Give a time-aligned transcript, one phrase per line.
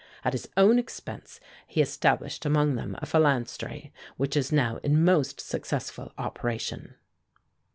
[0.25, 5.39] At his own expense he established among them a Phalanstrie, which is now in most
[5.39, 6.95] successful operation."